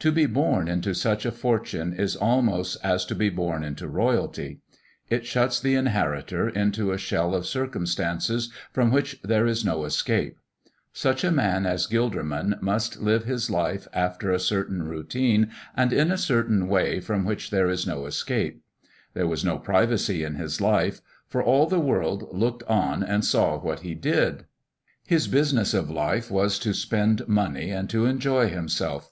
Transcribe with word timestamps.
To 0.00 0.12
be 0.12 0.26
born 0.26 0.68
into 0.68 0.92
such 0.92 1.24
a 1.24 1.32
fortune 1.32 1.94
is 1.94 2.16
almost 2.16 2.76
as 2.84 3.06
to 3.06 3.14
be 3.14 3.30
born 3.30 3.64
into 3.64 3.88
royalty. 3.88 4.60
It 5.08 5.24
shuts 5.24 5.58
the 5.58 5.74
inheritor 5.74 6.50
into 6.50 6.92
a 6.92 6.98
shell 6.98 7.34
of 7.34 7.46
circumstances 7.46 8.52
from 8.74 8.90
which 8.90 9.18
there 9.22 9.46
is 9.46 9.64
no 9.64 9.86
escape. 9.86 10.36
Such 10.92 11.24
a 11.24 11.30
man 11.32 11.64
as 11.64 11.86
Gilderman 11.86 12.60
must 12.60 13.00
live 13.00 13.24
his 13.24 13.48
life 13.48 13.88
after 13.94 14.30
a 14.30 14.38
certain 14.38 14.82
routine 14.82 15.48
and 15.74 15.94
in 15.94 16.12
a 16.12 16.18
certain 16.18 16.68
way 16.68 17.00
from 17.00 17.24
which 17.24 17.48
there 17.48 17.70
is 17.70 17.86
no 17.86 18.04
escape. 18.04 18.60
There 19.14 19.26
was 19.26 19.46
no 19.46 19.56
privacy 19.58 20.24
in 20.24 20.34
his 20.34 20.60
life, 20.60 21.00
for 21.26 21.42
all 21.42 21.66
the 21.66 21.80
world 21.80 22.28
looked 22.36 22.64
on 22.64 23.02
and 23.02 23.24
saw 23.24 23.58
what 23.58 23.80
he 23.80 23.94
did. 23.94 24.44
His 25.06 25.26
business 25.26 25.72
of 25.72 25.88
life 25.88 26.30
was 26.30 26.58
to 26.58 26.74
spend 26.74 27.26
money 27.26 27.70
and 27.70 27.88
to 27.88 28.04
enjoy 28.04 28.50
himself. 28.50 29.10